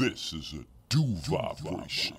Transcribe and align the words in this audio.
This 0.00 0.32
is 0.32 0.54
a 0.54 0.64
do 0.88 1.04
vibration. 1.28 2.16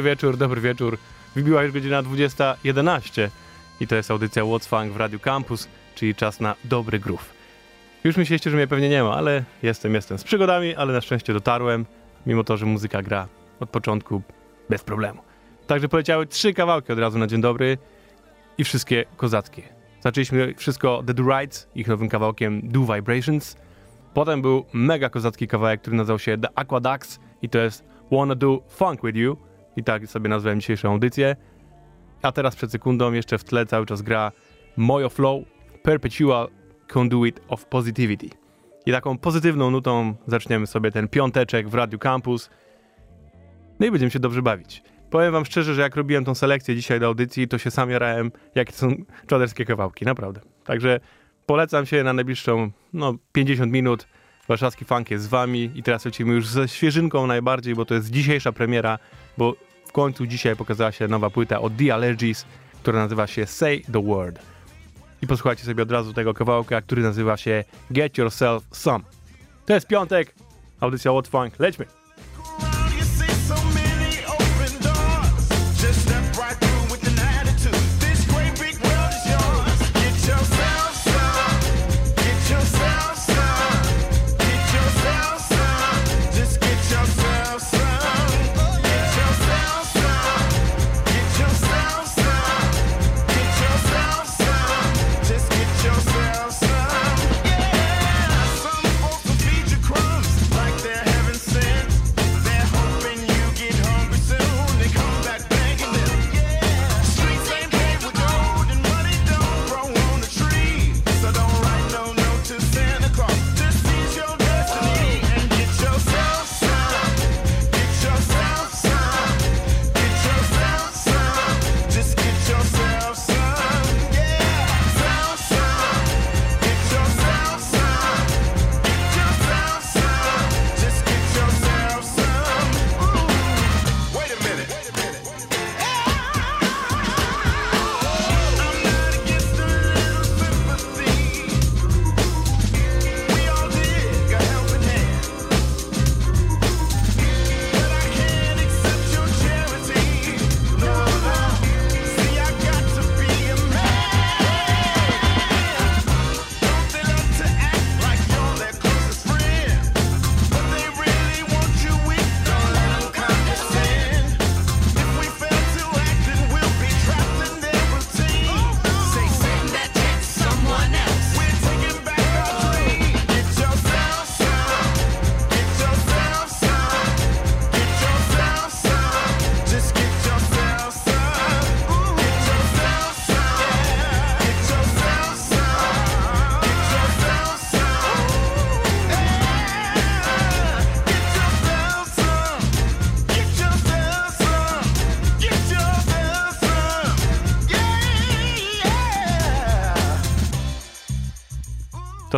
Dobry 0.00 0.10
wieczór, 0.10 0.36
dobry 0.36 0.60
wieczór. 0.60 0.98
Wybiła 1.34 1.62
już 1.62 1.72
godzina 1.72 2.02
20.11 2.02 3.28
i 3.80 3.86
to 3.86 3.96
jest 3.96 4.10
audycja 4.10 4.42
What's 4.42 4.66
Funk 4.66 4.92
w 4.92 4.96
Radio 4.96 5.18
Campus, 5.18 5.68
czyli 5.94 6.14
czas 6.14 6.40
na 6.40 6.54
dobry 6.64 6.98
groove. 6.98 7.32
Już 8.04 8.16
myśleliście, 8.16 8.50
że 8.50 8.56
mnie 8.56 8.66
pewnie 8.66 8.88
nie 8.88 9.02
ma, 9.02 9.14
ale 9.14 9.44
jestem, 9.62 9.94
jestem 9.94 10.18
z 10.18 10.24
przygodami, 10.24 10.74
ale 10.74 10.92
na 10.92 11.00
szczęście 11.00 11.32
dotarłem, 11.32 11.86
mimo 12.26 12.44
to, 12.44 12.56
że 12.56 12.66
muzyka 12.66 13.02
gra 13.02 13.28
od 13.60 13.70
początku 13.70 14.22
bez 14.70 14.84
problemu. 14.84 15.22
Także 15.66 15.88
poleciały 15.88 16.26
trzy 16.26 16.54
kawałki 16.54 16.92
od 16.92 16.98
razu 16.98 17.18
na 17.18 17.26
dzień 17.26 17.40
dobry 17.40 17.78
i 18.58 18.64
wszystkie 18.64 19.04
kozackie. 19.16 19.62
Zaczęliśmy 20.00 20.54
wszystko 20.54 21.02
The 21.06 21.14
Do 21.14 21.22
Rights, 21.22 21.68
ich 21.74 21.88
nowym 21.88 22.08
kawałkiem 22.08 22.60
Do 22.64 22.80
Vibrations. 22.80 23.56
Potem 24.14 24.42
był 24.42 24.64
mega 24.72 25.08
kozacki 25.08 25.48
kawałek, 25.48 25.80
który 25.80 25.96
nazywał 25.96 26.18
się 26.18 26.38
The 26.38 26.48
Aquaducts 26.54 27.20
i 27.42 27.48
to 27.48 27.58
jest 27.58 27.84
Wanna 28.12 28.34
Do 28.34 28.62
Funk 28.68 29.00
With 29.02 29.16
You 29.16 29.49
i 29.76 29.84
tak 29.84 30.06
sobie 30.06 30.28
nazwałem 30.28 30.60
dzisiejszą 30.60 30.92
audycję. 30.92 31.36
A 32.22 32.32
teraz 32.32 32.56
przed 32.56 32.72
sekundą 32.72 33.12
jeszcze 33.12 33.38
w 33.38 33.44
tle 33.44 33.66
cały 33.66 33.86
czas 33.86 34.02
gra 34.02 34.32
Mojo 34.76 35.08
Flow 35.08 35.44
Perpetual 35.82 36.48
Conduit 36.88 37.40
of 37.48 37.66
Positivity. 37.66 38.28
I 38.86 38.92
taką 38.92 39.18
pozytywną 39.18 39.70
nutą 39.70 40.14
zaczniemy 40.26 40.66
sobie 40.66 40.90
ten 40.90 41.08
piąteczek 41.08 41.68
w 41.68 41.74
Radio 41.74 41.98
Campus. 41.98 42.50
No 43.80 43.86
i 43.86 43.90
będziemy 43.90 44.10
się 44.10 44.18
dobrze 44.18 44.42
bawić. 44.42 44.82
Powiem 45.10 45.32
wam 45.32 45.44
szczerze, 45.44 45.74
że 45.74 45.82
jak 45.82 45.96
robiłem 45.96 46.24
tą 46.24 46.34
selekcję 46.34 46.76
dzisiaj 46.76 47.00
do 47.00 47.06
audycji, 47.06 47.48
to 47.48 47.58
się 47.58 47.70
sam 47.70 47.90
jarałem, 47.90 48.32
jakie 48.54 48.72
są 48.72 48.94
czaderskie 49.26 49.64
kawałki, 49.64 50.04
naprawdę. 50.04 50.40
Także 50.64 51.00
polecam 51.46 51.86
się 51.86 52.02
na 52.04 52.12
najbliższą, 52.12 52.70
no, 52.92 53.14
50 53.32 53.72
minut. 53.72 54.06
Warszawski 54.50 54.84
Funk 54.84 55.10
jest 55.10 55.24
z 55.24 55.28
wami 55.28 55.70
i 55.74 55.82
teraz 55.82 56.04
lecimy 56.04 56.34
już 56.34 56.46
ze 56.46 56.68
świeżynką 56.68 57.26
najbardziej, 57.26 57.74
bo 57.74 57.84
to 57.84 57.94
jest 57.94 58.10
dzisiejsza 58.10 58.52
premiera, 58.52 58.98
bo 59.38 59.54
w 59.86 59.92
końcu 59.92 60.26
dzisiaj 60.26 60.56
pokazała 60.56 60.92
się 60.92 61.08
nowa 61.08 61.30
płyta 61.30 61.60
od 61.60 61.76
The 61.76 61.94
Allergies, 61.94 62.44
która 62.82 62.98
nazywa 62.98 63.26
się 63.26 63.46
Say 63.46 63.82
The 63.92 64.02
Word. 64.02 64.38
I 65.22 65.26
posłuchajcie 65.26 65.64
sobie 65.64 65.82
od 65.82 65.90
razu 65.90 66.12
tego 66.12 66.34
kawałka, 66.34 66.80
który 66.80 67.02
nazywa 67.02 67.36
się 67.36 67.64
Get 67.90 68.18
Yourself 68.18 68.64
Some. 68.72 69.04
To 69.66 69.74
jest 69.74 69.86
piątek, 69.86 70.34
audycja 70.80 71.12
What 71.12 71.28
Funk, 71.28 71.58
lećmy! 71.58 71.99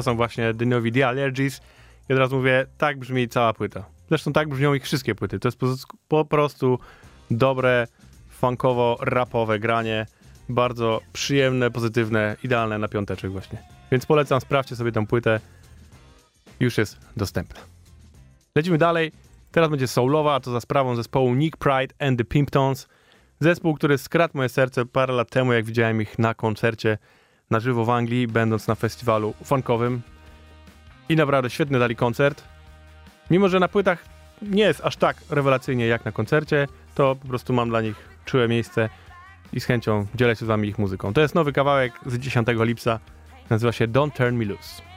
To 0.02 0.04
są 0.04 0.16
właśnie 0.16 0.54
The 0.54 1.08
Allergies. 1.08 1.60
I 2.08 2.12
od 2.12 2.18
razu 2.18 2.36
mówię, 2.36 2.66
tak 2.78 2.98
brzmi 2.98 3.28
cała 3.28 3.52
płyta. 3.52 3.84
Zresztą 4.08 4.32
tak 4.32 4.48
brzmią 4.48 4.74
ich 4.74 4.84
wszystkie 4.84 5.14
płyty. 5.14 5.38
To 5.38 5.48
jest 5.48 5.58
po, 5.58 5.66
po 6.08 6.24
prostu 6.24 6.78
dobre, 7.30 7.86
funkowo-rapowe 8.40 9.58
granie. 9.58 10.06
Bardzo 10.48 11.00
przyjemne, 11.12 11.70
pozytywne, 11.70 12.36
idealne 12.44 12.78
na 12.78 12.88
piąteczek 12.88 13.32
właśnie. 13.32 13.58
Więc 13.92 14.06
polecam, 14.06 14.40
sprawdźcie 14.40 14.76
sobie 14.76 14.92
tę 14.92 15.06
płytę. 15.06 15.40
Już 16.60 16.78
jest 16.78 16.98
dostępna. 17.16 17.60
Lecimy 18.56 18.78
dalej. 18.78 19.12
Teraz 19.52 19.70
będzie 19.70 19.88
soulowa, 19.88 20.34
a 20.34 20.40
to 20.40 20.52
za 20.52 20.60
sprawą 20.60 20.96
zespołu 20.96 21.34
Nick 21.34 21.56
Pride 21.56 21.94
and 21.98 22.18
the 22.18 22.24
Pimptons. 22.24 22.88
Zespół, 23.40 23.74
który 23.74 23.98
skradł 23.98 24.36
moje 24.36 24.48
serce 24.48 24.86
parę 24.86 25.14
lat 25.14 25.30
temu, 25.30 25.52
jak 25.52 25.64
widziałem 25.64 26.02
ich 26.02 26.18
na 26.18 26.34
koncercie 26.34 26.98
na 27.52 27.60
żywo 27.60 27.84
w 27.84 27.90
Anglii, 27.90 28.26
będąc 28.26 28.68
na 28.68 28.74
festiwalu 28.74 29.34
funkowym. 29.44 30.02
I 31.08 31.16
naprawdę 31.16 31.50
świetny 31.50 31.78
dali 31.78 31.96
koncert. 31.96 32.44
Mimo, 33.30 33.48
że 33.48 33.60
na 33.60 33.68
płytach 33.68 34.04
nie 34.42 34.62
jest 34.62 34.80
aż 34.84 34.96
tak 34.96 35.16
rewelacyjnie 35.30 35.86
jak 35.86 36.04
na 36.04 36.12
koncercie, 36.12 36.68
to 36.94 37.16
po 37.16 37.28
prostu 37.28 37.52
mam 37.52 37.68
dla 37.68 37.80
nich 37.80 37.96
czułe 38.24 38.48
miejsce 38.48 38.88
i 39.52 39.60
z 39.60 39.64
chęcią 39.64 40.06
dzielę 40.14 40.36
się 40.36 40.44
z 40.44 40.48
wami 40.48 40.68
ich 40.68 40.78
muzyką. 40.78 41.12
To 41.12 41.20
jest 41.20 41.34
nowy 41.34 41.52
kawałek 41.52 41.92
z 42.06 42.18
10 42.18 42.48
lipca. 42.50 42.98
Nazywa 43.50 43.72
się 43.72 43.88
Don't 43.88 44.12
Turn 44.12 44.36
Me 44.36 44.44
Loose. 44.44 44.91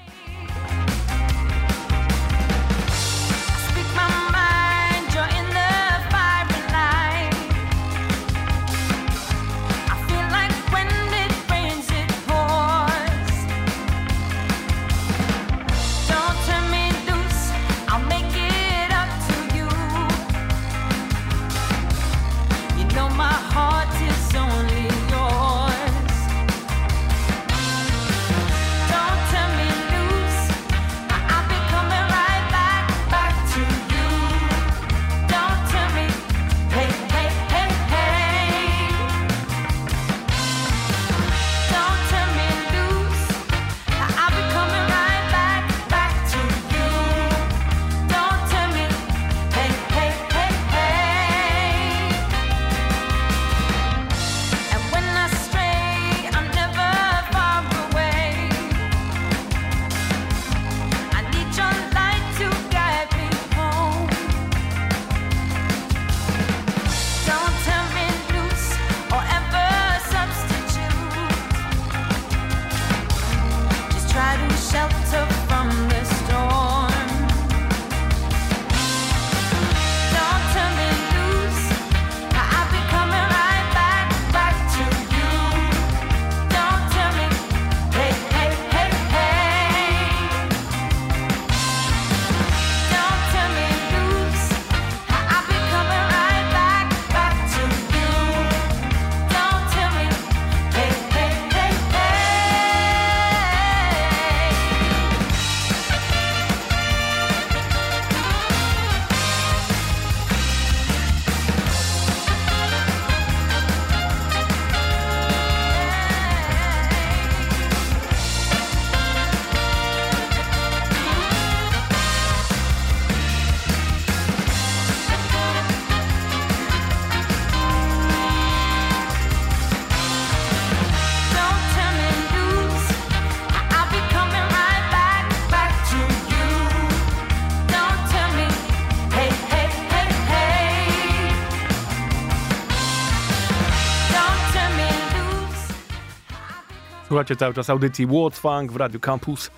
Słuchacie 147.16 147.36
cały 147.36 147.54
czas 147.54 147.70
audycji 147.70 148.08
What's 148.08 148.72
w 148.72 148.76
Radio 148.76 149.00
Campus. 149.00 149.52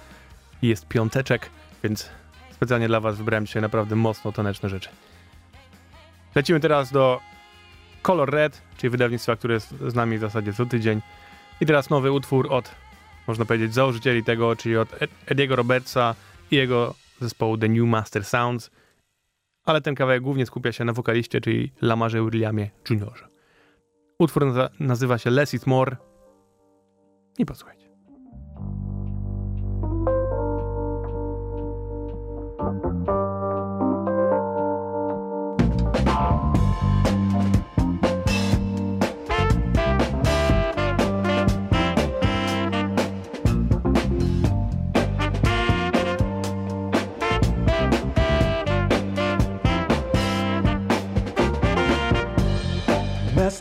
Jest 0.61 0.87
piąteczek, 0.87 1.49
więc 1.83 2.09
specjalnie 2.51 2.87
dla 2.87 2.99
was 2.99 3.17
wybrałem 3.17 3.45
dzisiaj 3.45 3.61
naprawdę 3.61 3.95
mocno 3.95 4.31
taneczne 4.31 4.69
rzeczy. 4.69 4.89
Lecimy 6.35 6.59
teraz 6.59 6.91
do 6.91 7.19
Color 8.01 8.31
Red, 8.31 8.61
czyli 8.77 8.89
wydawnictwa, 8.89 9.35
które 9.35 9.53
jest 9.53 9.73
z 9.87 9.95
nami 9.95 10.17
w 10.17 10.21
zasadzie 10.21 10.53
co 10.53 10.65
tydzień. 10.65 11.01
I 11.61 11.65
teraz 11.65 11.89
nowy 11.89 12.11
utwór 12.11 12.53
od, 12.53 12.71
można 13.27 13.45
powiedzieć, 13.45 13.73
założycieli 13.73 14.23
tego, 14.23 14.55
czyli 14.55 14.77
od 14.77 14.89
Ed- 14.89 15.11
Ediego 15.25 15.55
Robertsa 15.55 16.15
i 16.51 16.55
jego 16.55 16.93
zespołu 17.21 17.57
The 17.57 17.69
New 17.69 17.87
Master 17.87 18.25
Sounds. 18.25 18.71
Ale 19.65 19.81
ten 19.81 19.95
kawałek 19.95 20.21
głównie 20.21 20.45
skupia 20.45 20.71
się 20.71 20.85
na 20.85 20.93
wokaliście, 20.93 21.41
czyli 21.41 21.71
Lamarze 21.81 22.23
Williamie 22.23 22.69
Jr. 22.89 23.29
Utwór 24.19 24.45
nazywa 24.79 25.17
się 25.17 25.29
Less 25.29 25.53
is 25.53 25.67
More. 25.67 25.97
I 27.37 27.45
posłuchajcie. 27.45 27.87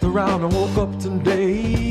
Around 0.03 0.45
and 0.45 0.53
woke 0.55 0.79
up 0.79 0.99
today 0.99 1.86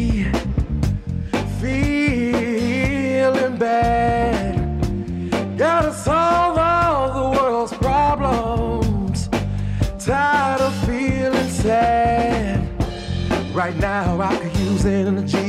Gotta 5.78 5.94
solve 5.94 6.58
all 6.58 7.12
the 7.12 7.38
world's 7.38 7.74
problems. 7.74 9.28
Tired 10.00 10.62
of 10.62 10.74
feeling 10.86 11.50
sad. 11.50 12.62
Right 13.54 13.76
now, 13.76 14.22
I 14.22 14.38
could 14.38 14.56
use 14.56 14.86
energy. 14.86 15.45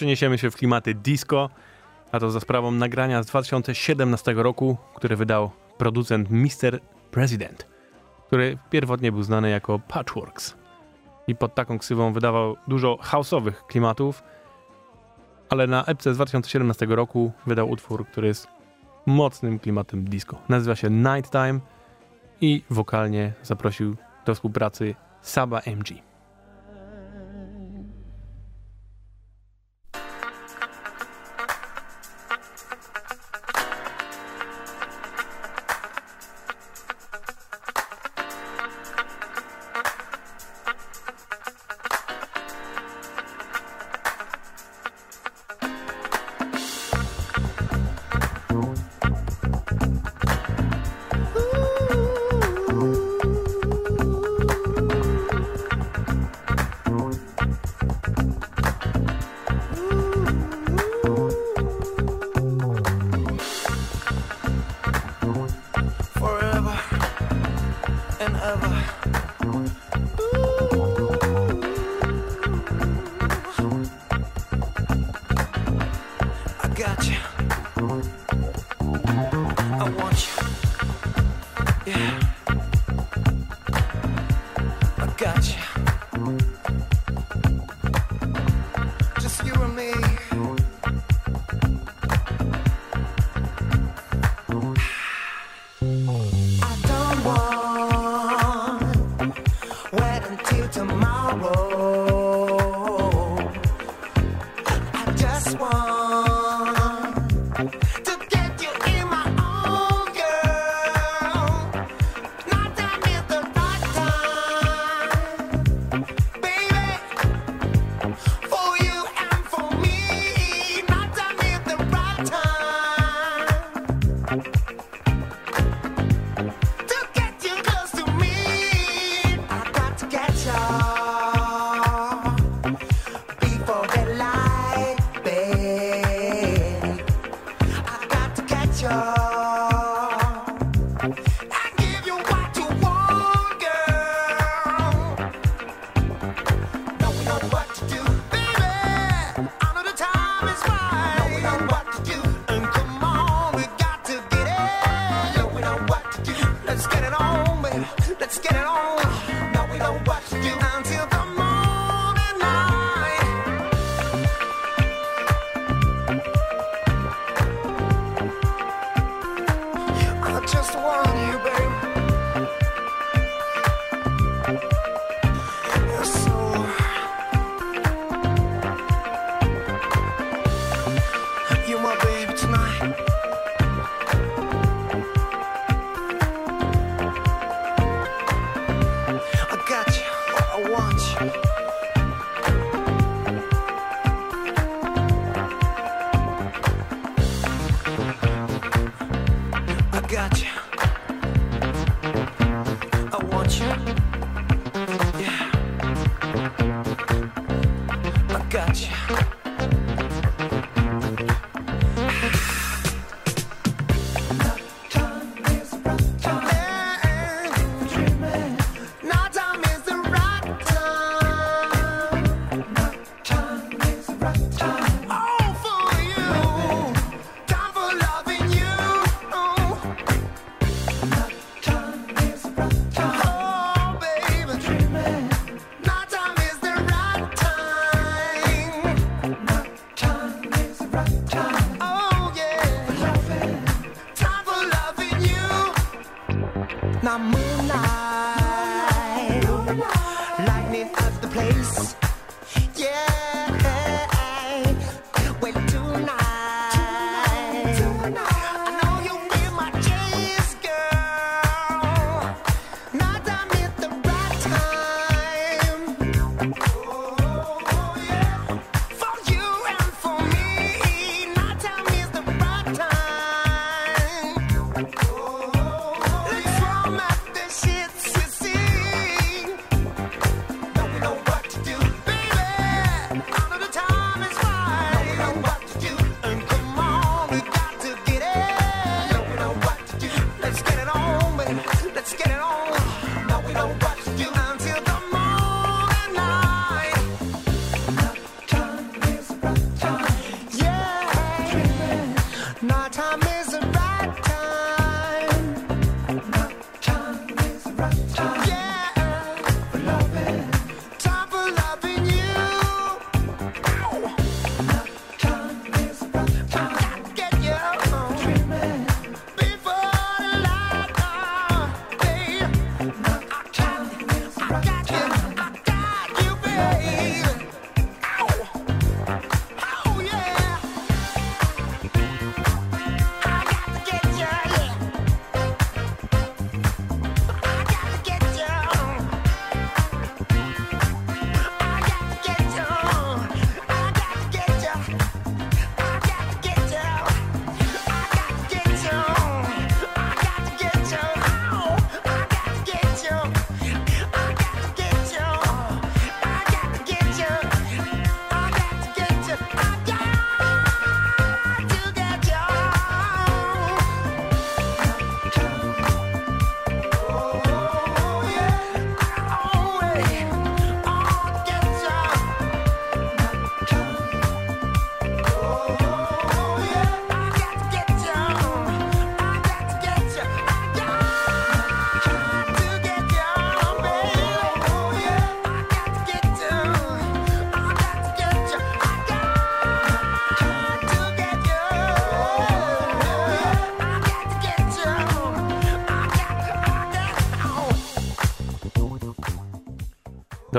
przeniesiemy 0.00 0.38
się 0.38 0.50
w 0.50 0.56
klimaty 0.56 0.94
disco, 0.94 1.50
a 2.12 2.20
to 2.20 2.30
za 2.30 2.40
sprawą 2.40 2.70
nagrania 2.70 3.22
z 3.22 3.26
2017 3.26 4.32
roku, 4.32 4.76
które 4.94 5.16
wydał 5.16 5.50
producent 5.78 6.28
Mr. 6.30 6.80
President, 7.10 7.66
który 8.26 8.58
pierwotnie 8.70 9.12
był 9.12 9.22
znany 9.22 9.50
jako 9.50 9.78
Patchworks. 9.78 10.54
I 11.26 11.34
pod 11.36 11.54
taką 11.54 11.78
ksywą 11.78 12.12
wydawał 12.12 12.56
dużo 12.68 12.98
houseowych 13.00 13.66
klimatów, 13.66 14.22
ale 15.48 15.66
na 15.66 15.84
epce 15.84 16.14
z 16.14 16.16
2017 16.16 16.86
roku 16.86 17.32
wydał 17.46 17.70
utwór, 17.70 18.06
który 18.06 18.28
jest 18.28 18.48
mocnym 19.06 19.58
klimatem 19.58 20.04
disco. 20.04 20.38
Nazywa 20.48 20.76
się 20.76 20.90
Nighttime 20.90 21.60
i 22.40 22.62
wokalnie 22.70 23.32
zaprosił 23.42 23.96
do 24.26 24.34
współpracy 24.34 24.94
Saba 25.22 25.60
MG. 25.66 26.09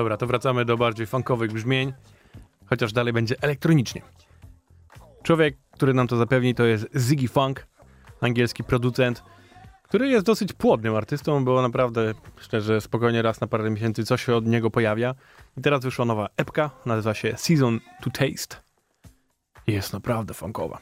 Dobra, 0.02 0.18
to 0.18 0.28
wracamy 0.28 0.66
do 0.66 0.78
bardziej 0.78 1.08
funkowych 1.08 1.52
brzmień, 1.54 1.94
chociaż 2.66 2.94
dalej 2.94 3.14
będzie 3.14 3.36
elektronicznie. 3.42 4.02
Człowiek, 5.24 5.58
który 5.72 5.94
nam 5.94 6.08
to 6.08 6.18
zapewni, 6.18 6.56
to 6.56 6.64
jest 6.66 6.88
Ziggy 6.98 7.28
Funk, 7.28 7.68
angielski 8.22 8.64
producent, 8.64 9.24
który 9.84 10.08
jest 10.08 10.26
dosyć 10.26 10.54
płodnym 10.54 10.96
artystą, 10.96 11.46
bo 11.46 11.62
naprawdę, 11.62 12.14
szczerze, 12.38 12.82
spokojnie 12.82 13.22
raz 13.22 13.42
na 13.42 13.48
parę 13.48 13.70
miesięcy 13.70 14.06
coś 14.06 14.26
się 14.26 14.36
od 14.36 14.46
niego 14.46 14.70
pojawia. 14.70 15.16
I 15.58 15.62
teraz 15.62 15.84
wyszła 15.84 16.06
nowa 16.06 16.28
epka, 16.38 16.70
nazywa 16.86 17.14
się 17.14 17.38
Season 17.38 17.80
to 18.04 18.10
Taste. 18.10 18.56
Jest 19.68 19.94
naprawdę 19.94 20.34
funkowa. 20.34 20.80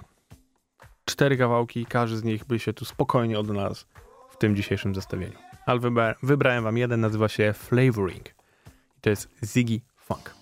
Cztery 1.06 1.38
kawałki, 1.38 1.86
każdy 1.86 2.18
z 2.18 2.24
nich 2.24 2.46
by 2.46 2.60
się 2.60 2.74
tu 2.74 2.86
spokojnie 2.86 3.40
odnalazł 3.40 3.86
w 4.30 4.38
tym 4.38 4.56
dzisiejszym 4.56 4.96
zestawieniu. 4.96 5.38
Ale 5.66 5.80
wybra- 5.80 6.16
wybrałem 6.24 6.64
wam 6.64 6.78
jeden, 6.78 7.02
nazywa 7.02 7.28
się 7.28 7.54
Flavoring. 7.54 8.39
I 9.00 9.02
to 9.02 9.10
jest 9.10 9.30
Ziggy 9.44 9.82
Funk. 9.96 10.39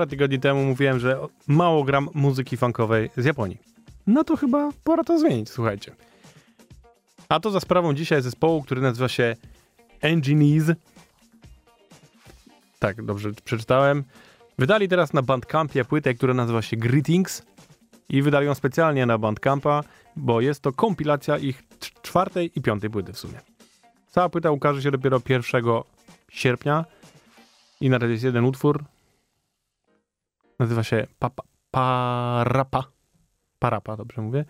Parę 0.00 0.10
tygodni 0.10 0.40
temu 0.40 0.64
mówiłem, 0.64 0.98
że 0.98 1.18
mało 1.46 1.84
gram 1.84 2.08
muzyki 2.14 2.56
funkowej 2.56 3.10
z 3.16 3.24
Japonii. 3.24 3.58
No 4.06 4.24
to 4.24 4.36
chyba 4.36 4.70
pora 4.84 5.04
to 5.04 5.18
zmienić, 5.18 5.50
słuchajcie. 5.50 5.94
A 7.28 7.40
to 7.40 7.50
za 7.50 7.60
sprawą 7.60 7.94
dzisiaj 7.94 8.22
zespołu, 8.22 8.62
który 8.62 8.80
nazywa 8.80 9.08
się 9.08 9.36
Engineers. 10.00 10.70
Tak, 12.78 13.02
dobrze 13.04 13.30
przeczytałem. 13.44 14.04
Wydali 14.58 14.88
teraz 14.88 15.12
na 15.12 15.22
Bandcampie 15.22 15.84
płytę, 15.84 16.14
która 16.14 16.34
nazywa 16.34 16.62
się 16.62 16.76
Greetings 16.76 17.42
i 18.08 18.22
wydali 18.22 18.46
ją 18.46 18.54
specjalnie 18.54 19.06
na 19.06 19.18
Bandcampa, 19.18 19.84
bo 20.16 20.40
jest 20.40 20.60
to 20.62 20.72
kompilacja 20.72 21.38
ich 21.38 21.62
cz- 21.80 22.02
czwartej 22.02 22.50
i 22.54 22.62
piątej 22.62 22.90
płyty 22.90 23.12
w 23.12 23.18
sumie. 23.18 23.40
Cała 24.10 24.28
płyta 24.28 24.50
ukaże 24.50 24.82
się 24.82 24.90
dopiero 24.90 25.20
1 25.28 25.64
sierpnia 26.30 26.84
i 27.80 27.90
na 27.90 27.98
razie 27.98 28.12
jest 28.12 28.24
jeden 28.24 28.44
utwór. 28.44 28.84
Nazywa 30.60 30.82
się 30.82 31.06
Papa, 31.18 31.42
Parapa. 31.70 32.84
Parapa, 33.58 33.96
dobrze 33.96 34.22
mówię. 34.22 34.44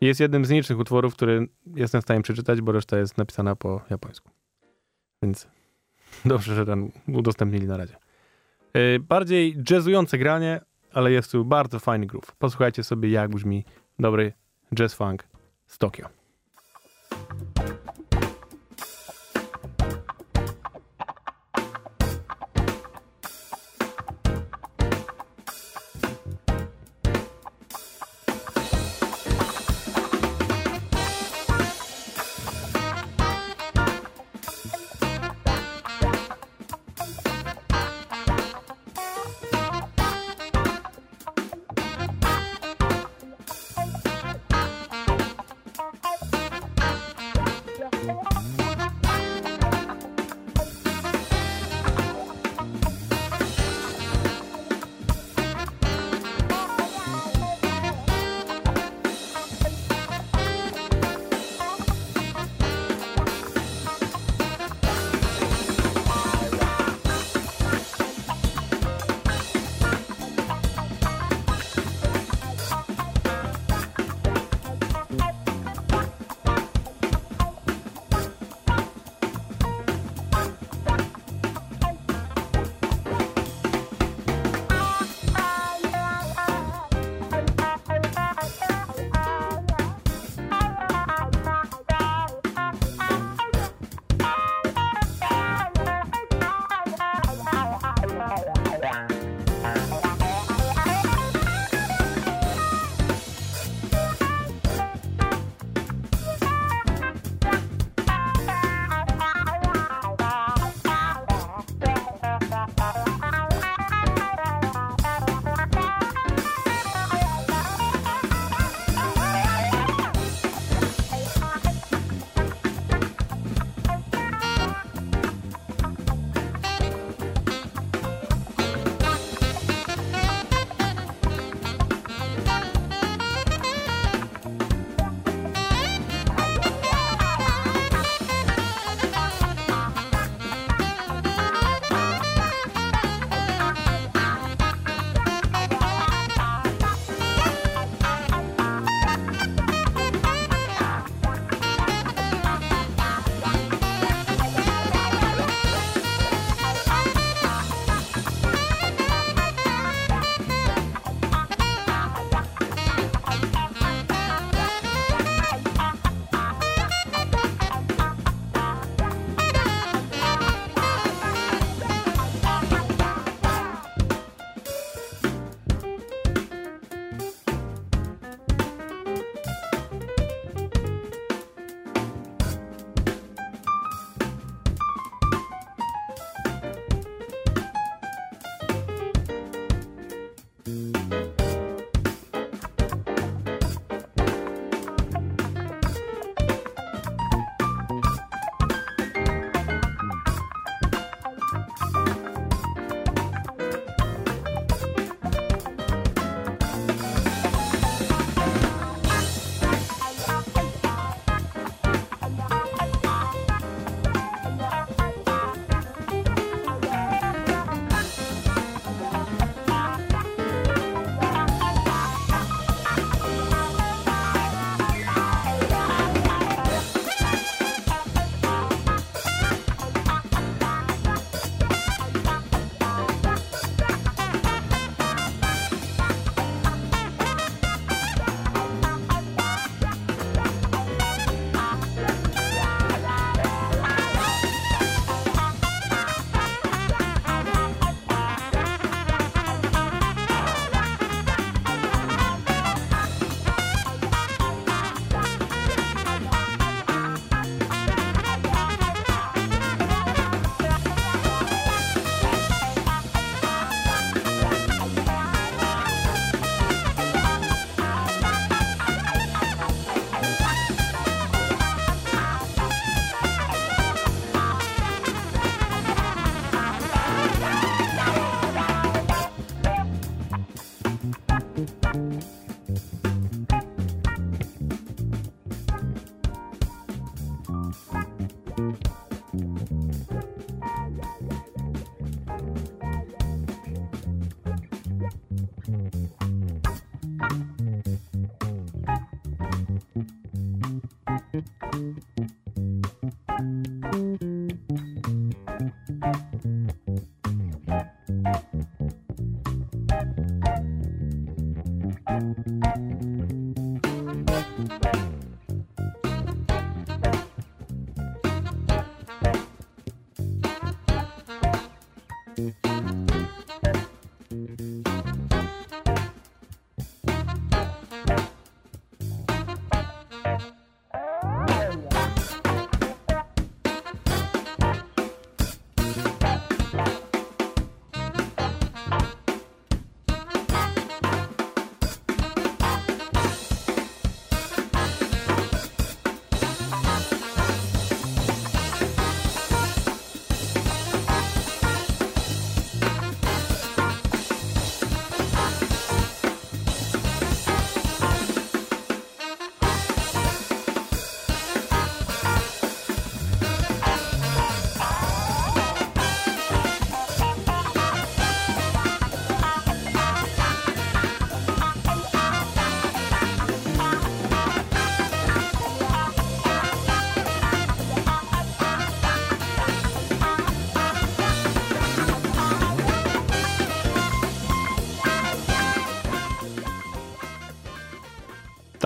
Jest 0.00 0.20
jednym 0.20 0.44
z 0.44 0.50
nielicznych 0.50 0.78
utworów, 0.78 1.14
który 1.14 1.48
jestem 1.76 2.00
w 2.00 2.04
stanie 2.04 2.22
przeczytać, 2.22 2.60
bo 2.60 2.72
reszta 2.72 2.98
jest 2.98 3.18
napisana 3.18 3.56
po 3.56 3.80
japońsku. 3.90 4.30
Więc 5.22 5.48
dobrze, 6.24 6.54
że 6.54 6.66
ten 6.66 6.90
udostępnili 7.08 7.66
na 7.66 7.76
razie. 7.76 7.96
Yy, 8.74 9.00
bardziej 9.00 9.56
jazzujące 9.70 10.18
granie, 10.18 10.60
ale 10.92 11.12
jest 11.12 11.32
tu 11.32 11.44
bardzo 11.44 11.78
fajny 11.78 12.06
groove. 12.06 12.32
Posłuchajcie 12.38 12.84
sobie, 12.84 13.10
jak 13.10 13.30
brzmi 13.30 13.64
dobry 13.98 14.32
jazz 14.74 14.94
funk 14.94 15.28
z 15.66 15.78
Tokio. 15.78 16.08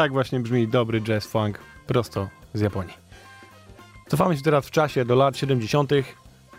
Tak 0.02 0.12
właśnie 0.12 0.40
brzmi 0.40 0.68
dobry 0.68 1.00
jazz 1.00 1.26
funk 1.26 1.58
prosto 1.86 2.28
z 2.54 2.60
Japonii. 2.60 2.94
Cofamy 4.08 4.36
się 4.36 4.42
teraz 4.42 4.66
w 4.66 4.70
czasie 4.70 5.04
do 5.04 5.14
lat 5.14 5.36
70. 5.36 5.92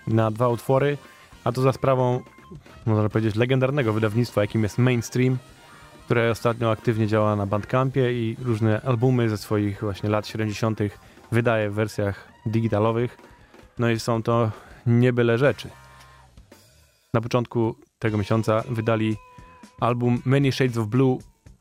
na 0.08 0.32
dwa 0.32 0.48
utwory, 0.48 0.98
a 1.44 1.52
to 1.52 1.62
za 1.62 1.74
sprawą, 1.74 2.22
można 2.86 3.10
powiedzieć, 3.10 3.36
legendarnego 3.36 3.94
wydawnictwa, 3.94 4.42
jakim 4.42 4.64
jest 4.64 4.78
Mainstream, 4.78 5.38
które 6.06 6.32
ostatnio 6.32 6.72
aktywnie 6.72 7.08
działa 7.08 7.36
na 7.36 7.46
Bandcampie 7.46 8.14
i 8.14 8.36
różne 8.44 8.82
albumy 8.82 9.30
ze 9.30 9.38
swoich 9.38 9.82
właśnie 9.82 10.10
lat 10.10 10.28
70. 10.28 10.80
wydaje 11.32 11.70
w 11.70 11.74
wersjach 11.74 12.28
digitalowych. 12.46 13.18
No 13.80 13.90
i 13.90 14.00
są 14.00 14.24
to 14.24 14.52
nie 14.86 15.14
byle 15.14 15.38
rzeczy. 15.38 15.70
Na 17.14 17.22
początku 17.22 17.76
tego 18.00 18.18
miesiąca 18.18 18.64
wydali 18.70 19.16
album 19.80 20.22
Many 20.26 20.52
Shades 20.52 20.78
of 20.78 20.88
Blue 20.88 21.18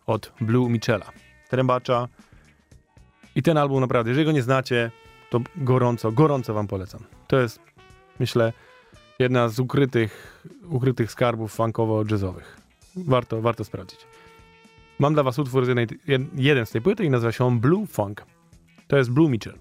od 0.06 0.32
Blue 0.40 0.70
Michela, 0.70 1.06
trębacza. 1.52 2.08
I 3.34 3.42
ten 3.42 3.56
album 3.56 3.80
naprawdę, 3.80 4.10
jeżeli 4.10 4.26
go 4.26 4.32
nie 4.32 4.42
znacie, 4.42 4.90
to 5.30 5.40
gorąco, 5.56 6.12
gorąco 6.12 6.54
wam 6.54 6.66
polecam. 6.66 7.04
To 7.26 7.40
jest, 7.40 7.60
myślę, 8.20 8.52
jedna 9.18 9.48
z 9.48 9.60
ukrytych, 9.60 10.42
ukrytych 10.68 11.10
skarbów 11.10 11.58
funkowo-jazzowych. 11.58 12.56
Warto, 12.96 13.40
warto 13.40 13.64
sprawdzić. 13.64 14.06
Mam 14.98 15.14
dla 15.14 15.22
was 15.22 15.38
utwór 15.38 15.64
z 15.64 15.68
jednej, 15.68 15.86
jed, 16.06 16.22
jeden 16.34 16.66
z 16.66 16.70
tej 16.70 16.82
płyty 16.82 17.04
i 17.04 17.10
nazywa 17.10 17.32
się 17.32 17.44
on 17.44 17.60
Blue 17.60 17.86
Funk. 17.86 18.26
To 18.88 18.96
jest 18.96 19.10
Blue 19.10 19.30
Mitchell. 19.30 19.58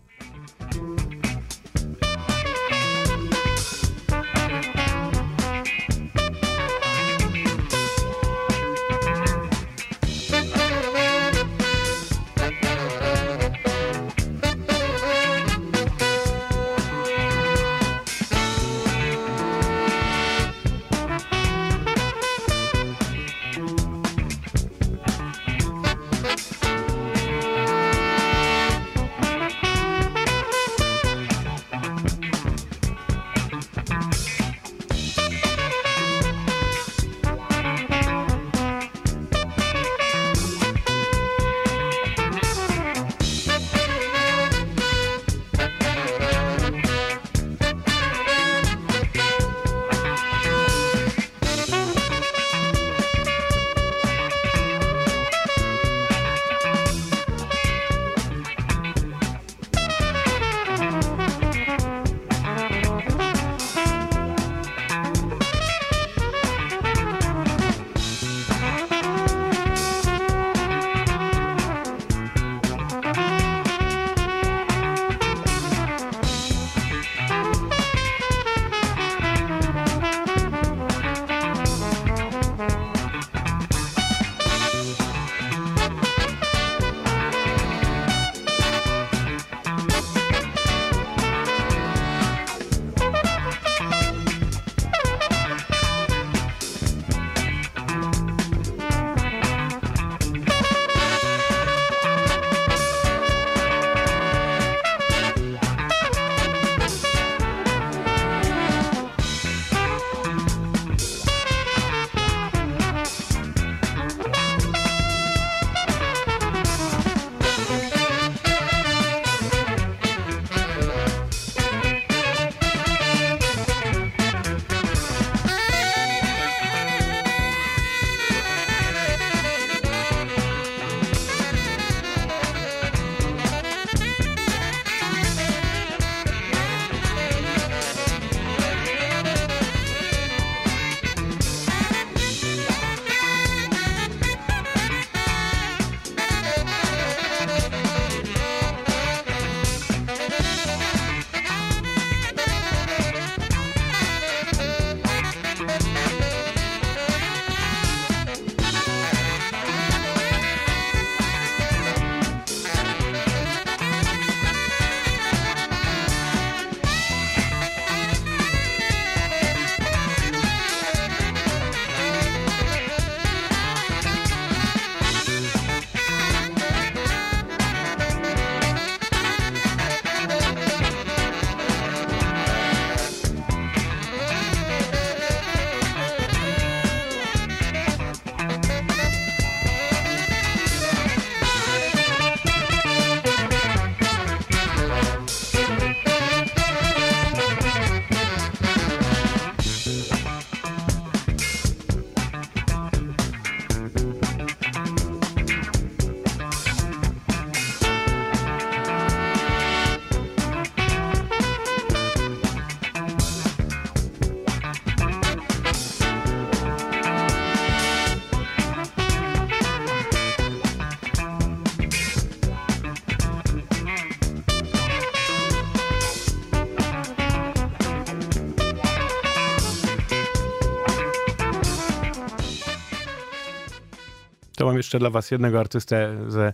Jeszcze 234.92 235.00
dla 235.00 235.10
was 235.10 235.32
jednego 235.32 235.60
artystę 235.60 236.18
ze 236.28 236.54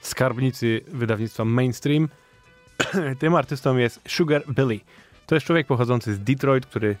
skarbnicy 0.00 0.80
wydawnictwa 0.88 1.44
Mainstream. 1.44 2.08
Tym 3.20 3.34
artystą 3.34 3.76
jest 3.76 4.00
Sugar 4.08 4.42
Billy. 4.48 4.80
To 5.26 5.34
jest 5.34 5.46
człowiek 5.46 5.66
pochodzący 5.66 6.14
z 6.14 6.20
Detroit, 6.20 6.66
który 6.66 6.96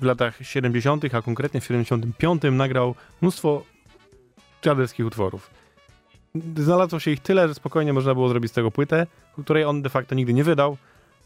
w 0.00 0.02
latach 0.02 0.38
70., 0.42 1.14
a 1.14 1.22
konkretnie 1.22 1.60
w 1.60 1.64
75 1.64 2.42
nagrał 2.52 2.94
mnóstwo 3.22 3.64
dziaderskich 4.62 5.06
utworów. 5.06 5.50
Znalazło 6.56 7.00
się 7.00 7.10
ich 7.10 7.20
tyle, 7.20 7.48
że 7.48 7.54
spokojnie 7.54 7.92
można 7.92 8.14
było 8.14 8.28
zrobić 8.28 8.50
z 8.50 8.54
tego 8.54 8.70
płytę, 8.70 9.06
której 9.42 9.64
on 9.64 9.82
de 9.82 9.90
facto 9.90 10.14
nigdy 10.14 10.34
nie 10.34 10.44
wydał, 10.44 10.76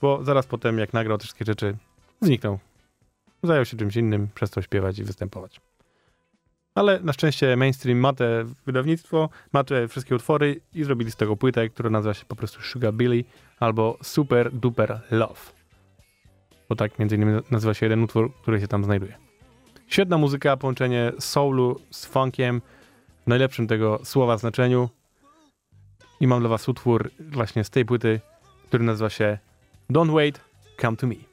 bo 0.01 0.25
zaraz 0.25 0.47
potem, 0.47 0.79
jak 0.79 0.93
nagrał 0.93 1.19
te 1.19 1.25
wszystkie 1.25 1.45
rzeczy, 1.45 1.77
zniknął. 2.21 2.59
Zajął 3.43 3.65
się 3.65 3.77
czymś 3.77 3.97
innym, 3.97 4.29
przestał 4.35 4.63
śpiewać 4.63 4.99
i 4.99 5.05
występować. 5.05 5.61
Ale 6.75 7.01
na 7.01 7.13
szczęście 7.13 7.57
mainstream 7.57 7.99
ma 7.99 8.13
te 8.13 8.45
wydawnictwo, 8.67 9.29
ma 9.53 9.65
te 9.65 9.89
wszystkie 9.89 10.15
utwory 10.15 10.61
i 10.75 10.85
zrobili 10.85 11.11
z 11.11 11.17
tego 11.17 11.37
płytę, 11.37 11.69
która 11.69 11.91
nazywa 11.91 12.15
się 12.15 12.25
po 12.25 12.37
prostu 12.37 12.63
Sugar 12.63 12.95
Billy 12.95 13.25
albo 13.61 13.99
Super 14.03 14.53
Duper 14.53 15.01
Love. 15.11 15.41
Bo 16.69 16.77
tak 16.77 16.99
między 16.99 17.17
innymi 17.17 17.41
nazywa 17.51 17.75
się 17.75 17.87
jeden 17.87 18.03
utwór, 18.03 18.33
który 18.43 18.61
się 18.61 18.69
tam 18.69 18.85
znajduje. 18.85 19.17
Świetna 19.87 20.19
muzyka, 20.19 20.57
połączenie 20.57 21.13
soulu 21.19 21.81
z 21.91 22.07
funkiem 22.07 22.63
w 23.25 23.27
najlepszym 23.27 23.67
tego 23.67 24.01
słowa 24.05 24.39
znaczeniu. 24.39 24.89
I 26.21 26.27
mam 26.27 26.41
dla 26.41 26.49
was 26.49 26.69
utwór 26.69 27.11
właśnie 27.21 27.65
z 27.65 27.71
tej 27.71 27.85
płyty, 27.85 28.21
który 28.69 28.85
nazywa 28.85 29.11
się 29.11 29.39
Don't 29.91 30.15
Wait, 30.15 30.41
Come 30.81 30.97
to 30.97 31.07
Me. 31.07 31.32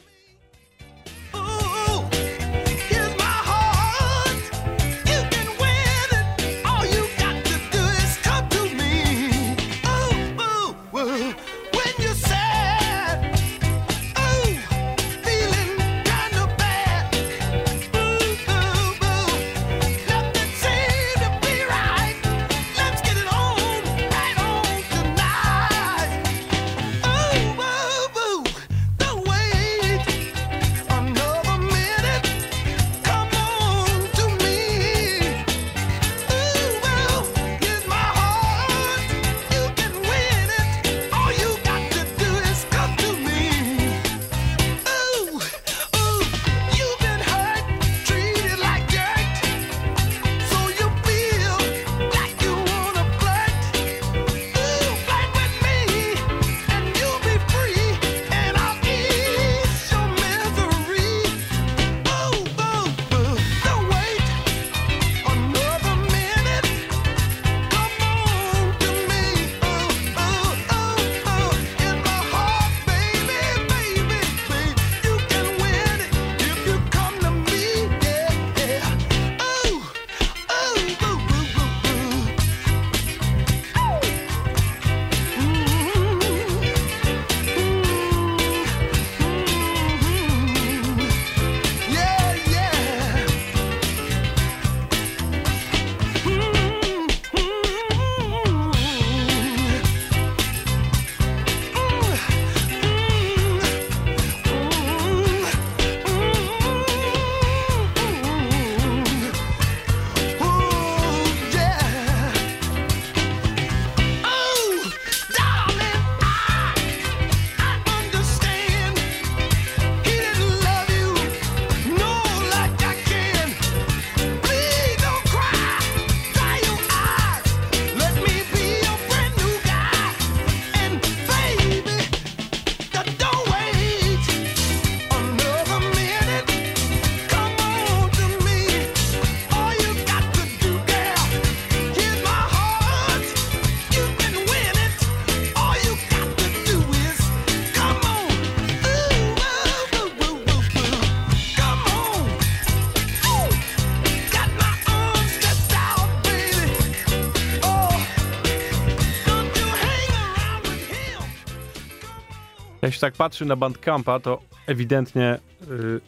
Się 162.99 163.01
tak 163.01 163.13
patrzy 163.13 163.45
na 163.45 163.55
Bandcampa, 163.55 164.19
to 164.19 164.41
ewidentnie 164.67 165.39
y, 165.61 166.01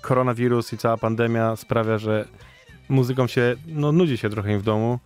koronawirus 0.00 0.72
i 0.72 0.78
cała 0.78 0.96
pandemia 0.96 1.56
sprawia, 1.56 1.98
że 1.98 2.28
muzykom 2.88 3.28
się, 3.28 3.56
no 3.66 3.92
nudzi 3.92 4.18
się 4.18 4.30
trochę 4.30 4.52
im 4.52 4.58
w 4.60 4.62
domu 4.62 4.98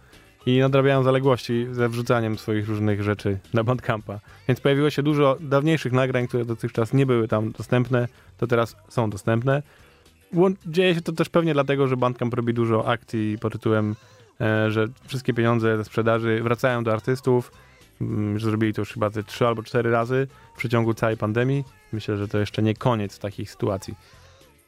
i 0.47 0.59
nadrabiają 0.59 1.03
zaległości 1.03 1.67
ze 1.73 1.89
wrzucaniem 1.89 2.39
swoich 2.39 2.69
różnych 2.69 3.03
rzeczy 3.03 3.39
na 3.55 3.65
Bandcampa. 3.65 4.21
Więc 4.49 4.61
pojawiło 4.61 4.91
się 4.91 5.03
dużo 5.03 5.37
dawniejszych 5.41 5.93
nagrań, 5.93 6.29
które 6.29 6.45
dotychczas 6.45 6.93
nie 6.93 7.07
były 7.07 7.29
tam 7.29 7.53
dostępne, 7.53 8.09
to 8.39 8.47
teraz 8.47 8.77
są 8.89 9.11
dostępne. 9.11 9.63
Dzieje 10.67 10.95
się 10.95 11.01
to 11.01 11.13
też 11.13 11.29
pewnie 11.29 11.53
dlatego, 11.53 11.89
że 11.89 11.97
Bandcamp 11.97 12.35
robi 12.35 12.55
dużo 12.55 12.89
akcji 12.89 13.39
pod 13.41 13.53
tytułem, 13.53 13.95
e, 14.41 14.71
że 14.71 14.87
wszystkie 15.07 15.35
pieniądze 15.35 15.77
ze 15.77 15.85
sprzedaży 15.85 16.41
wracają 16.43 16.85
do 16.85 16.93
artystów, 16.93 17.51
zrobili 18.39 18.75
to 18.75 18.81
już 18.81 18.93
chyba 18.93 19.11
ze 19.11 19.23
trzy 19.23 19.47
albo 19.47 19.63
cztery 19.63 19.91
razy 19.91 20.27
w 20.55 20.59
przeciągu 20.59 20.95
całej 20.95 21.17
pandemii. 21.17 21.65
Myślę, 21.93 22.17
że 22.17 22.29
to 22.29 22.39
jeszcze 22.39 22.63
nie 22.63 22.75
koniec 22.75 23.19
takich 23.19 23.51
sytuacji. 23.51 23.95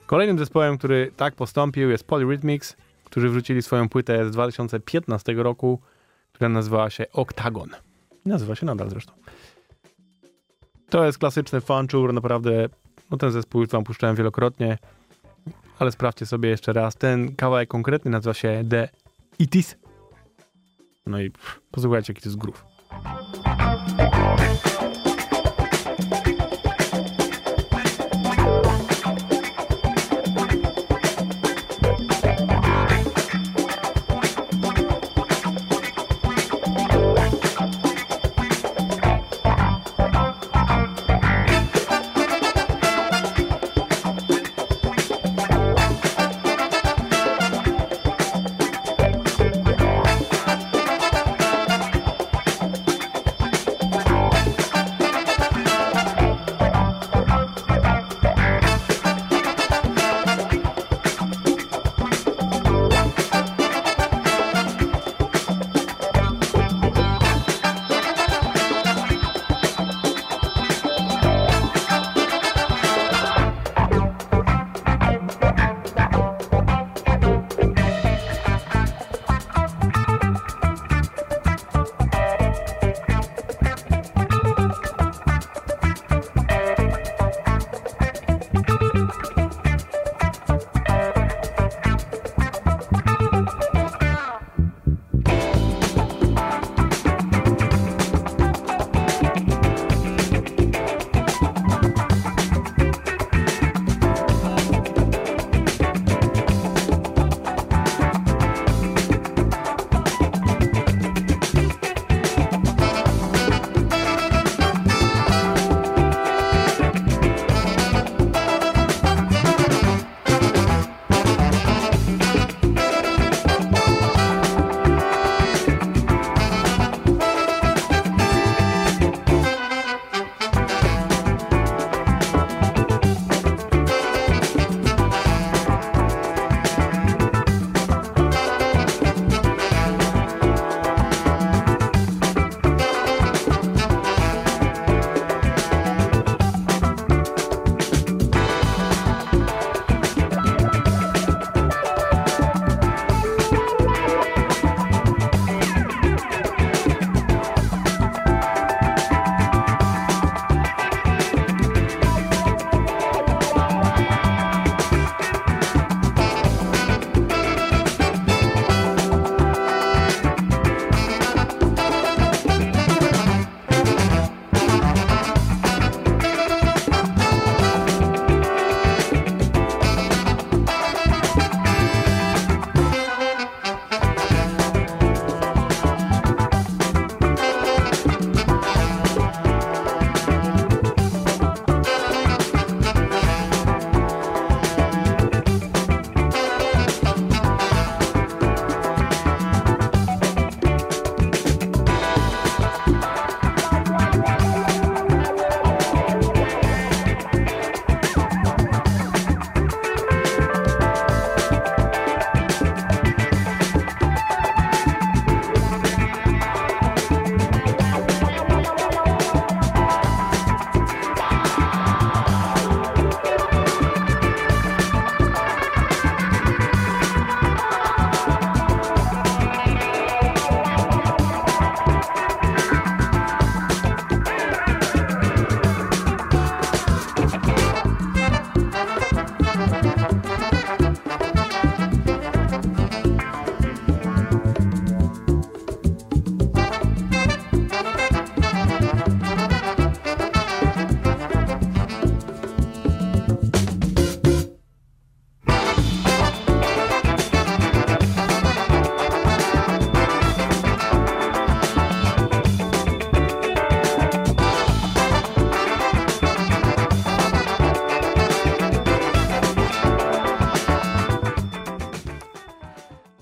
Kolejnym 0.06 0.38
zespołem, 0.38 0.78
który 0.78 1.12
tak 1.16 1.34
postąpił 1.34 1.90
jest 1.90 2.04
Polyrhythmics, 2.04 2.76
którzy 3.04 3.28
wrzucili 3.28 3.62
swoją 3.62 3.88
płytę 3.88 4.28
z 4.28 4.30
2015 4.30 5.32
roku, 5.32 5.80
która 6.32 6.48
nazywała 6.48 6.90
się 6.90 7.04
Octagon. 7.12 7.70
Nazywa 8.24 8.54
się 8.54 8.66
nadal 8.66 8.90
zresztą. 8.90 9.12
To 10.90 11.04
jest 11.06 11.18
klasyczny 11.18 11.60
fanczur, 11.60 12.14
naprawdę 12.14 12.68
no 13.10 13.16
ten 13.16 13.32
zespół 13.32 13.60
już 13.60 13.70
wam 13.70 13.84
puszczałem 13.84 14.16
wielokrotnie, 14.16 14.78
ale 15.78 15.92
sprawdźcie 15.92 16.26
sobie 16.26 16.48
jeszcze 16.48 16.72
raz. 16.72 16.96
Ten 16.96 17.36
kawałek 17.36 17.68
konkretny 17.68 18.10
nazywa 18.10 18.34
się 18.34 18.64
The 18.70 18.88
Itis. 19.38 19.76
No 21.06 21.20
i 21.20 21.30
pff, 21.30 21.60
posłuchajcie, 21.70 22.12
jaki 22.12 22.22
to 22.22 22.28
jest 22.28 22.38
groove. 22.38 22.75
you 23.04 23.55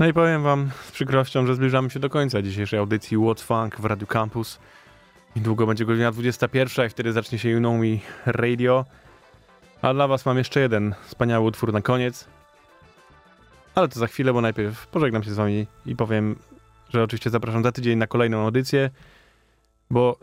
No 0.04 0.08
i 0.08 0.12
powiem 0.12 0.42
wam 0.42 0.70
z 0.88 0.90
przykrością, 0.90 1.46
że 1.46 1.54
zbliżamy 1.54 1.90
się 1.90 2.00
do 2.00 2.10
końca 2.10 2.42
dzisiejszej 2.42 2.78
audycji 2.78 3.18
What's 3.18 3.42
Funk 3.42 3.80
w 3.80 3.84
Radio 3.84 4.06
Campus. 4.06 4.58
Niedługo 5.36 5.66
będzie 5.66 5.84
godzina 5.84 6.12
21 6.12 6.86
i 6.86 6.88
wtedy 6.88 7.12
zacznie 7.12 7.38
się 7.38 7.60
Me 7.60 7.98
Radio. 8.26 8.84
A 9.82 9.94
dla 9.94 10.08
was 10.08 10.26
mam 10.26 10.38
jeszcze 10.38 10.60
jeden 10.60 10.94
wspaniały 11.06 11.46
utwór 11.46 11.72
na 11.72 11.82
koniec. 11.82 12.28
Ale 13.74 13.88
to 13.88 13.98
za 13.98 14.06
chwilę, 14.06 14.32
bo 14.32 14.40
najpierw 14.40 14.86
pożegnam 14.86 15.22
się 15.22 15.30
z 15.30 15.36
wami 15.36 15.66
i 15.86 15.96
powiem, 15.96 16.36
że 16.88 17.02
oczywiście 17.02 17.30
zapraszam 17.30 17.62
za 17.62 17.72
tydzień 17.72 17.98
na 17.98 18.06
kolejną 18.06 18.38
audycję, 18.38 18.90
bo 19.90 20.18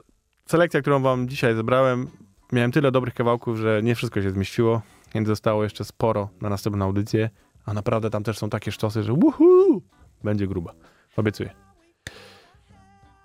selekcja, 0.46 0.82
którą 0.82 1.02
wam 1.02 1.30
dzisiaj 1.30 1.56
zebrałem, 1.56 2.08
miałem 2.52 2.72
tyle 2.72 2.92
dobrych 2.92 3.14
kawałków, 3.14 3.58
że 3.58 3.82
nie 3.84 3.96
wszystko 3.96 4.22
się 4.22 4.32
zmieściło, 4.32 4.82
więc 5.16 5.28
zostało 5.28 5.64
jeszcze 5.64 5.86
sporo 5.86 6.30
na 6.42 6.50
następną 6.50 6.86
audycję, 6.86 7.30
a 7.66 7.74
naprawdę 7.74 8.10
tam 8.10 8.24
też 8.24 8.38
są 8.38 8.50
takie 8.50 8.72
sztosy, 8.72 9.04
że 9.04 9.14
uhu, 9.14 9.82
będzie 10.24 10.48
gruba. 10.48 10.74
Obiecuję. 11.18 11.50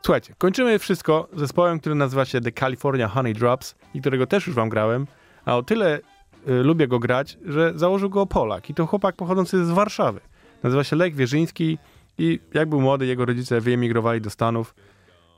Słuchajcie, 0.07 0.35
kończymy 0.39 0.79
wszystko 0.79 1.29
zespołem, 1.33 1.81
który 1.81 1.95
nazywa 1.95 2.25
się 2.25 2.41
The 2.41 2.53
California 2.53 3.09
Honey 3.09 3.35
Drops 3.35 3.75
i 3.95 4.01
którego 4.01 4.27
też 4.27 4.47
już 4.47 4.57
wam 4.57 4.69
grałem, 4.69 5.07
a 5.45 5.57
o 5.57 5.63
tyle 5.63 6.01
y, 6.49 6.53
lubię 6.63 6.89
go 6.89 6.99
grać, 6.99 7.39
że 7.47 7.73
założył 7.75 8.11
go 8.11 8.27
Polak 8.27 8.71
i 8.71 8.75
to 8.75 8.87
chłopak 8.87 9.17
pochodzący 9.17 9.65
z 9.65 9.71
Warszawy. 9.71 10.21
Nazywa 10.63 10.85
się 10.85 10.97
Lech 10.97 11.15
Wierzyński 11.15 11.79
i 12.19 12.41
jak 12.55 12.69
był 12.69 12.81
młody, 12.81 13.07
jego 13.07 13.25
rodzice 13.25 13.61
wyemigrowali 13.61 14.21
do 14.21 14.31
Stanów 14.31 14.75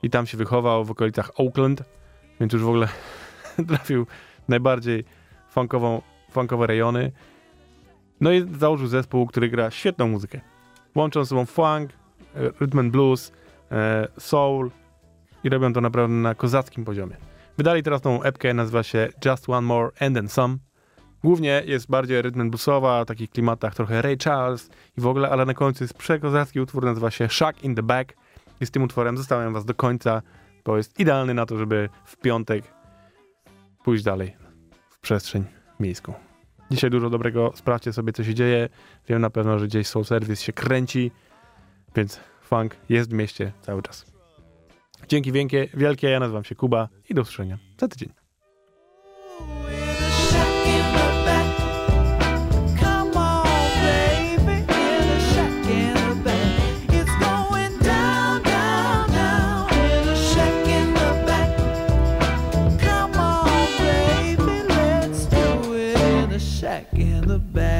i 0.03 0.09
tam 0.09 0.27
się 0.27 0.37
wychował 0.37 0.85
w 0.85 0.91
okolicach 0.91 1.31
Oakland, 1.37 1.83
więc 2.39 2.53
już 2.53 2.61
w 2.61 2.67
ogóle 2.67 2.87
trafił 3.69 4.07
najbardziej 4.47 5.05
funkową, 5.51 6.01
funkowe 6.31 6.67
rejony. 6.67 7.11
No 8.21 8.31
i 8.31 8.47
założył 8.59 8.87
zespół, 8.87 9.27
który 9.27 9.49
gra 9.49 9.71
świetną 9.71 10.07
muzykę. 10.07 10.41
Łączą 10.95 11.23
ze 11.23 11.29
sobą 11.29 11.45
funk, 11.45 11.91
e, 12.35 12.49
rhythm 12.61 12.79
and 12.79 12.91
blues, 12.91 13.31
e, 13.71 14.07
soul 14.17 14.71
i 15.43 15.49
robią 15.49 15.73
to 15.73 15.81
naprawdę 15.81 16.15
na 16.15 16.35
kozackim 16.35 16.85
poziomie. 16.85 17.17
Wydali 17.57 17.83
teraz 17.83 18.01
tą 18.01 18.23
epkę, 18.23 18.53
nazywa 18.53 18.83
się 18.83 19.09
Just 19.25 19.49
One 19.49 19.67
More 19.67 19.91
and 19.99 20.15
Then 20.15 20.29
Some. 20.29 20.57
Głównie 21.23 21.63
jest 21.65 21.89
bardziej 21.89 22.21
rhythm 22.21 22.41
and 22.41 22.49
bluesowa, 22.49 23.03
w 23.03 23.07
takich 23.07 23.29
klimatach 23.29 23.75
trochę 23.75 24.01
Ray 24.01 24.17
Charles 24.17 24.69
i 24.97 25.01
w 25.01 25.07
ogóle, 25.07 25.29
ale 25.29 25.45
na 25.45 25.53
końcu 25.53 25.83
jest 25.83 25.93
przekozacki 25.93 26.59
utwór, 26.59 26.85
nazywa 26.85 27.11
się 27.11 27.29
Shock 27.29 27.63
in 27.63 27.75
the 27.75 27.83
Back. 27.83 28.13
I 28.61 28.65
z 28.65 28.71
tym 28.71 28.83
utworem 28.83 29.17
zostawiam 29.17 29.53
was 29.53 29.65
do 29.65 29.73
końca, 29.73 30.21
bo 30.65 30.77
jest 30.77 30.99
idealny 30.99 31.33
na 31.33 31.45
to, 31.45 31.57
żeby 31.57 31.89
w 32.05 32.17
piątek 32.17 32.63
pójść 33.83 34.03
dalej 34.03 34.35
w 34.89 34.99
przestrzeń 34.99 35.43
miejską. 35.79 36.28
Dzisiaj 36.71 36.89
dużo 36.89 37.09
dobrego, 37.09 37.51
sprawdźcie 37.55 37.93
sobie, 37.93 38.13
co 38.13 38.23
się 38.23 38.33
dzieje. 38.33 38.69
Wiem 39.07 39.21
na 39.21 39.29
pewno, 39.29 39.59
że 39.59 39.67
gdzieś 39.67 39.87
Soul 39.87 40.05
Service 40.05 40.43
się 40.43 40.53
kręci, 40.53 41.11
więc 41.95 42.19
funk 42.41 42.75
jest 42.89 43.09
w 43.09 43.13
mieście 43.13 43.51
cały 43.61 43.81
czas. 43.81 44.05
Dzięki 45.07 45.31
wielkie, 45.31 45.67
wielkie, 45.73 46.09
ja 46.09 46.19
nazywam 46.19 46.43
się 46.43 46.55
Kuba 46.55 46.89
i 47.09 47.13
do 47.13 47.21
usłyszenia 47.21 47.57
za 47.77 47.87
tydzień. 47.87 48.18
shack 66.59 66.87
in 66.91 67.25
the 67.25 67.39
back. 67.39 67.78